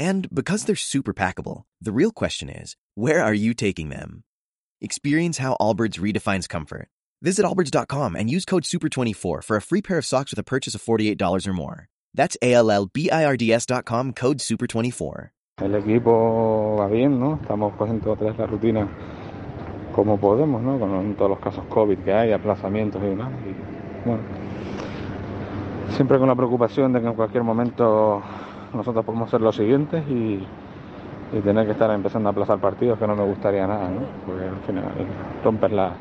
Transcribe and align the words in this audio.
And 0.00 0.34
because 0.34 0.64
they're 0.64 0.76
super 0.76 1.12
packable, 1.12 1.64
the 1.78 1.92
real 1.92 2.10
question 2.10 2.48
is 2.48 2.74
where 2.94 3.22
are 3.22 3.34
you 3.34 3.52
taking 3.52 3.90
them? 3.90 4.24
Experience 4.80 5.36
how 5.36 5.58
Allbirds 5.60 6.00
redefines 6.00 6.48
comfort. 6.48 6.88
Visit 7.20 7.44
allbirds.com 7.44 8.16
and 8.16 8.30
use 8.30 8.46
code 8.46 8.62
SUPER24 8.62 9.44
for 9.44 9.56
a 9.58 9.60
free 9.60 9.82
pair 9.82 9.98
of 9.98 10.06
socks 10.06 10.32
with 10.32 10.38
a 10.38 10.42
purchase 10.42 10.74
of 10.74 10.82
$48 10.82 11.46
or 11.46 11.52
more. 11.52 11.88
That's 12.14 12.38
A 12.40 12.54
L 12.54 12.70
L 12.70 12.86
B 12.86 13.10
I 13.10 13.26
R 13.26 13.36
D 13.36 13.52
S.com 13.52 14.14
code 14.14 14.38
SUPER24. 14.38 15.32
El 15.58 15.74
equipo 15.74 16.76
va 16.78 16.88
bien, 16.88 17.20
¿no? 17.20 17.38
Estamos 17.42 17.74
cogiendo 17.74 18.12
otra 18.12 18.28
vez 18.28 18.38
la 18.38 18.46
rutina 18.46 18.88
como 19.94 20.18
podemos, 20.18 20.62
¿no? 20.62 20.80
Con 20.80 21.14
todos 21.14 21.32
los 21.32 21.40
casos 21.40 21.66
COVID 21.68 21.98
que 21.98 22.14
hay, 22.14 22.32
aplazamientos 22.32 23.02
y 23.02 23.06
demás. 23.06 23.30
Y, 23.44 24.08
bueno, 24.08 24.22
siempre 25.90 26.18
con 26.18 26.28
la 26.28 26.34
preocupación 26.34 26.94
de 26.94 27.02
que 27.02 27.06
en 27.08 27.14
cualquier 27.14 27.42
momento 27.42 28.22
nosotros 28.74 29.04
podemos 29.04 29.30
ser 29.30 29.40
los 29.40 29.56
siguientes 29.56 30.06
y, 30.08 30.46
tener 31.44 31.64
que 31.64 31.72
estar 31.72 31.88
empezando 31.92 32.28
a 32.28 32.32
aplazar 32.32 32.58
partidos 32.58 32.98
que 32.98 33.06
no 33.06 33.14
me 33.14 33.24
gustaría 33.24 33.64
nada, 33.66 33.88
¿no? 33.88 34.00
Porque 34.26 34.42
al 34.48 34.56
final 34.66 34.84
rompes 35.44 35.70
la, 35.70 35.92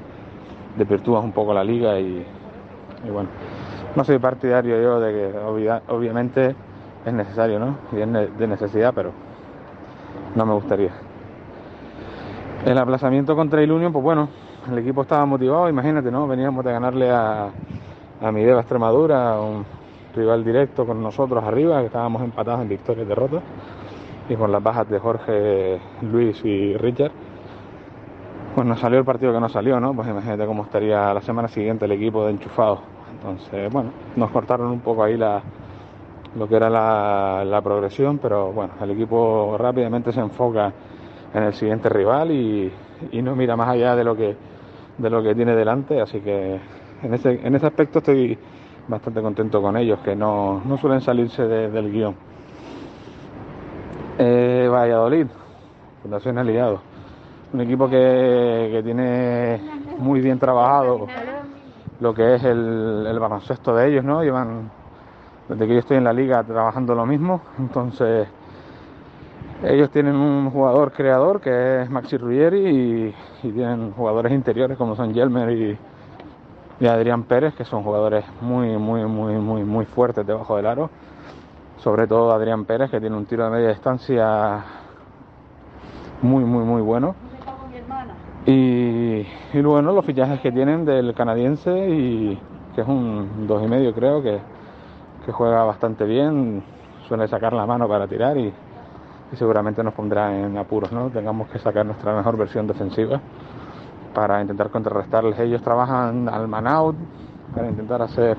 desvirtúas 0.76 1.24
un 1.24 1.32
poco 1.32 1.54
la 1.54 1.64
liga 1.64 2.00
y, 2.00 2.26
bueno, 3.12 3.30
no 3.96 4.04
soy 4.04 4.18
partidario 4.18 4.82
yo 4.82 5.00
de 5.00 5.12
que 5.14 5.38
obvia- 5.38 5.84
obviamente 5.88 6.56
es 7.06 7.14
necesario, 7.14 7.60
¿no? 7.60 7.78
Y 7.92 8.02
es 8.02 8.38
de 8.38 8.48
necesidad, 8.48 8.92
pero 8.94 9.12
no 10.36 10.46
me 10.46 10.54
gustaría. 10.54 10.92
El 12.66 12.78
aplazamiento 12.78 13.36
contra 13.36 13.62
el 13.62 13.72
Union, 13.72 13.94
pues 13.94 14.04
bueno, 14.04 14.30
el 14.70 14.78
equipo 14.80 15.04
estaba 15.04 15.26
motivado, 15.26 15.70
imagínate, 15.70 16.12
¿no? 16.12 16.28
Veníamos 16.28 16.66
de 16.66 16.72
ganarle 16.72 17.10
a, 17.12 17.50
a 18.22 18.32
Mideva 18.32 18.62
Extremadura, 18.62 19.40
un 19.40 19.66
rival 20.16 20.44
directo 20.44 20.86
con 20.86 21.02
nosotros 21.02 21.44
arriba, 21.44 21.80
que 21.80 21.88
estábamos 21.88 22.22
empatados 22.22 22.62
en 22.62 22.70
victorias 22.70 23.06
y 23.06 23.10
derrotas, 23.10 23.44
y 24.30 24.36
con 24.36 24.52
las 24.52 24.62
bajas 24.62 24.90
de 24.90 25.00
Jorge, 25.00 25.80
Luis 26.02 26.44
y 26.44 26.76
Richard. 26.78 27.12
Pues 28.56 28.68
nos 28.68 28.80
salió 28.80 29.00
el 29.00 29.06
partido 29.06 29.32
que 29.34 29.40
no 29.40 29.50
salió, 29.50 29.80
¿no? 29.80 29.94
Pues 29.94 30.08
imagínate 30.08 30.46
cómo 30.46 30.64
estaría 30.64 31.14
la 31.14 31.22
semana 31.22 31.48
siguiente 31.48 31.86
el 31.86 31.92
equipo 31.92 32.26
de 32.26 32.32
enchufado. 32.32 32.82
Entonces, 33.12 33.72
bueno, 33.72 33.92
nos 34.16 34.32
cortaron 34.32 34.68
un 34.68 34.80
poco 34.80 35.04
ahí 35.04 35.18
la, 35.18 35.42
lo 36.36 36.48
que 36.48 36.56
era 36.56 36.70
la, 36.70 37.44
la 37.46 37.62
progresión, 37.62 38.18
pero 38.18 38.52
bueno, 38.52 38.74
el 38.82 38.92
equipo 38.92 39.56
rápidamente 39.58 40.12
se 40.12 40.20
enfoca 40.20 40.74
en 41.34 41.44
el 41.44 41.54
siguiente 41.54 41.90
rival 41.90 42.32
y, 42.32 42.72
y 43.12 43.22
no 43.22 43.36
mira 43.36 43.56
más 43.56 43.70
allá 43.70 43.96
de 43.96 44.04
lo 44.04 44.16
que 44.16 44.36
de 45.00 45.10
lo 45.10 45.24
que 45.24 45.34
tiene 45.34 45.56
delante, 45.56 46.02
así 46.02 46.20
que 46.20 46.60
en 47.02 47.14
ese, 47.14 47.40
en 47.42 47.56
ese 47.56 47.66
aspecto 47.66 48.00
estoy 48.00 48.38
bastante 48.90 49.22
contento 49.22 49.62
con 49.62 49.78
ellos, 49.78 50.00
que 50.00 50.16
no, 50.16 50.62
no 50.66 50.78
suelen 50.78 51.00
salirse 51.02 51.48
de- 51.48 51.70
del 51.70 51.92
guion. 51.92 52.16
Eh, 54.18 54.68
Valladolid, 54.70 55.28
Fundación 56.02 56.38
Aliado, 56.38 56.82
un 57.54 57.62
equipo 57.62 57.88
que, 57.90 58.70
que 58.74 58.82
tiene 58.84 59.62
muy 60.00 60.20
bien 60.22 60.40
trabajado 60.40 61.08
lo 62.02 62.14
que 62.14 62.36
es 62.36 62.44
el, 62.44 63.06
el 63.08 63.20
baloncesto 63.20 63.76
de 63.76 63.88
ellos, 63.90 64.04
¿no? 64.04 64.24
Llevan 64.24 64.70
desde 65.48 65.68
que 65.68 65.74
yo 65.74 65.80
estoy 65.80 65.98
en 65.98 66.04
la 66.04 66.14
liga 66.14 66.44
trabajando 66.44 66.96
lo 66.96 67.06
mismo, 67.06 67.42
entonces 67.58 68.28
ellos 69.64 69.90
tienen 69.90 70.16
un 70.16 70.50
jugador 70.52 70.92
creador 70.92 71.42
que 71.42 71.82
es 71.82 71.90
Maxi 71.90 72.18
Ruggeri 72.18 72.60
y, 72.68 73.16
y 73.48 73.52
tienen 73.52 73.92
jugadores 73.92 74.32
interiores 74.32 74.78
como 74.78 74.96
son 74.96 75.14
Yelmer 75.14 75.50
y, 75.52 75.78
y 76.80 76.88
Adrián 76.88 77.24
Pérez, 77.24 77.54
que 77.56 77.66
son 77.66 77.84
jugadores 77.84 78.24
muy, 78.42 78.78
muy, 78.78 79.06
muy, 79.06 79.34
muy, 79.34 79.64
muy 79.64 79.86
fuertes 79.86 80.26
debajo 80.26 80.56
del 80.56 80.66
aro. 80.66 80.90
Sobre 81.78 82.08
todo 82.08 82.32
Adrián 82.32 82.66
Pérez, 82.66 82.90
que 82.90 83.00
tiene 83.00 83.16
un 83.16 83.26
tiro 83.26 83.46
de 83.46 83.52
media 83.52 83.70
distancia 83.70 84.64
muy, 86.22 86.44
muy, 86.44 86.64
muy 86.64 86.82
bueno. 86.82 87.16
Y, 88.46 89.26
y 89.54 89.62
bueno, 89.62 89.92
los 89.92 90.06
fichajes 90.06 90.40
que 90.42 90.52
tienen 90.52 90.86
del 90.86 91.14
canadiense, 91.14 91.90
y 91.90 92.40
que 92.76 92.82
es 92.82 92.88
un 92.88 93.46
dos 93.48 93.64
y 93.64 93.68
medio 93.68 93.94
creo, 93.94 94.22
que, 94.22 94.40
que 95.26 95.32
juega 95.32 95.64
bastante 95.64 96.06
bien, 96.06 96.64
suele 97.08 97.28
sacar 97.28 97.54
la 97.54 97.66
mano 97.66 97.88
para 97.88 98.08
tirar 98.08 98.38
y, 98.38 98.54
y 99.32 99.36
seguramente 99.36 99.84
nos 99.84 99.94
pondrá 99.94 100.38
en 100.38 100.58
apuros, 100.58 100.92
¿no? 100.92 101.10
Tengamos 101.10 101.50
que 101.50 101.60
sacar 101.60 101.86
nuestra 101.86 102.16
mejor 102.16 102.38
versión 102.38 102.68
defensiva 102.68 103.20
para 104.14 104.42
intentar 104.42 104.70
contrarrestarles. 104.70 105.40
Ellos 105.40 105.62
trabajan 105.62 106.28
al 106.30 106.48
man 106.48 106.68
out 106.68 106.96
para 107.54 107.68
intentar 107.68 108.02
hacer 108.02 108.38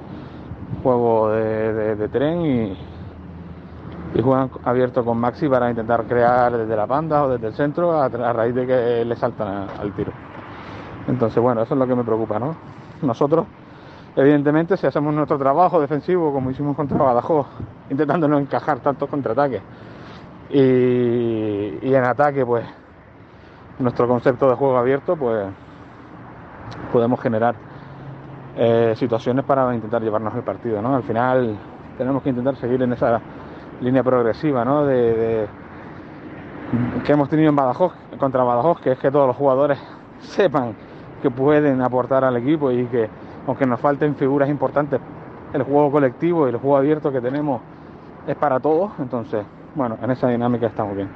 juego 0.83 1.31
de, 1.31 1.97
de- 1.97 2.09
tren 2.09 2.41
y, 2.43 2.79
y 4.15 4.23
juegan 4.23 4.51
abierto 4.65 5.05
con 5.05 5.19
Maxi 5.19 5.49
para 5.49 5.69
intentar 5.71 6.05
crear 6.05 6.57
desde 6.57 6.77
la 6.77 6.87
banda 6.87 7.25
o 7.25 7.29
desde 7.31 7.49
el 7.49 7.55
centro 7.55 8.01
a, 8.01 8.09
raíz 8.09 8.55
de 8.55 8.67
que 8.67 9.05
le 9.05 9.17
saltan 9.17 9.69
al 9.79 9.93
tiro. 9.93 10.13
Entonces, 11.09 11.43
bueno, 11.43 11.63
eso 11.63 11.75
es 11.75 11.79
lo 11.79 11.87
que 11.87 11.95
me 11.95 12.05
preocupa, 12.05 12.39
¿no? 12.39 12.55
Nosotros, 13.03 13.47
evidentemente, 14.17 14.77
si 14.77 14.87
hacemos 14.87 15.13
nuestro 15.15 15.39
trabajo 15.39 15.81
defensivo 15.81 16.33
como 16.33 16.51
hicimos 16.51 16.77
contra 16.77 16.99
Badajoz, 16.99 17.47
intentando 17.91 18.29
no 18.29 18.39
encajar 18.39 18.81
tantos 18.81 19.09
contraataques, 19.09 19.63
y, 20.51 21.79
y 21.83 21.95
en 21.95 22.05
ataque, 22.05 22.45
pues, 22.45 22.65
nuestro 23.81 24.07
concepto 24.07 24.49
de 24.49 24.55
juego 24.55 24.77
abierto, 24.77 25.17
pues, 25.17 25.47
podemos 26.93 27.21
generar 27.21 27.55
eh, 28.57 28.95
situaciones 28.97 29.45
para 29.45 29.75
intentar 29.75 30.03
llevarnos 30.03 30.35
el 30.35 30.43
partido, 30.43 30.83
¿no? 30.83 30.95
Al 30.95 31.03
final 31.03 31.57
tenemos 31.97 32.23
que 32.23 32.31
intentar 32.31 32.57
seguir 32.57 32.83
en 32.83 32.93
esa 32.93 33.21
línea 33.81 34.03
progresiva, 34.03 34.65
¿no? 34.65 34.85
De, 34.85 35.47
que 37.05 37.13
hemos 37.13 37.29
tenido 37.29 37.49
en 37.49 37.57
Badajoz, 37.57 37.93
contra 38.19 38.45
Badajoz, 38.45 38.81
que 38.81 38.93
es 38.93 38.99
que 38.99 39.11
todos 39.11 39.27
los 39.27 39.37
jugadores 39.37 39.79
sepan 40.21 40.75
que 41.23 41.31
pueden 41.31 41.83
aportar 41.83 42.25
al 42.25 42.37
equipo 42.37 42.71
y 42.71 42.87
que 42.87 43.09
aunque 43.47 43.67
nos 43.67 43.81
falten 43.81 44.15
figuras 44.15 44.49
importantes, 44.49 45.01
el 45.53 45.63
juego 45.63 45.91
colectivo 45.91 46.47
y 46.47 46.51
el 46.51 46.57
juego 46.59 46.77
abierto 46.77 47.11
que 47.11 47.21
tenemos 47.21 47.61
es 48.27 48.37
para 48.37 48.61
todos, 48.61 48.93
entonces, 48.99 49.45
bueno, 49.75 49.97
en 50.03 50.11
esa 50.11 50.29
dinámica 50.29 50.67
estamos 50.67 50.95
bien. 50.95 51.09